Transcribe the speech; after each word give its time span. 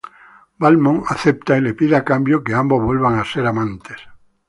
Valmont 0.57 1.03
acepta 1.09 1.59
y 1.59 1.61
le 1.61 1.75
pide 1.75 1.95
a 1.95 2.03
cambio 2.03 2.43
que 2.43 2.55
ambos 2.55 2.81
vuelvan 2.81 3.19
a 3.19 3.23
ser 3.23 3.45
amantes. 3.45 3.97